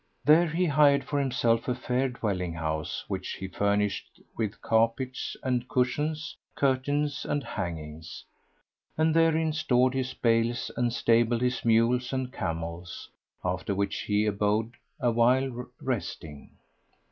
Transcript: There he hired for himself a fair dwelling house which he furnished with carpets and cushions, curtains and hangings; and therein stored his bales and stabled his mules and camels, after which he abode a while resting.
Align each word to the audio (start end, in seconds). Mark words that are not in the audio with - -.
There 0.25 0.47
he 0.47 0.65
hired 0.65 1.03
for 1.03 1.19
himself 1.19 1.67
a 1.67 1.75
fair 1.75 2.09
dwelling 2.09 2.55
house 2.55 3.05
which 3.07 3.33
he 3.33 3.47
furnished 3.47 4.19
with 4.35 4.59
carpets 4.59 5.37
and 5.43 5.67
cushions, 5.69 6.35
curtains 6.55 7.23
and 7.23 7.43
hangings; 7.43 8.25
and 8.97 9.15
therein 9.15 9.53
stored 9.53 9.93
his 9.93 10.15
bales 10.15 10.71
and 10.75 10.91
stabled 10.91 11.41
his 11.43 11.63
mules 11.63 12.11
and 12.11 12.33
camels, 12.33 13.11
after 13.45 13.75
which 13.75 13.97
he 13.99 14.25
abode 14.25 14.73
a 14.99 15.11
while 15.11 15.67
resting. 15.79 16.49